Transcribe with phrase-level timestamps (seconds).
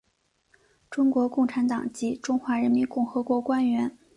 [0.89, 3.95] 中国共产党及中华人民共和国官员。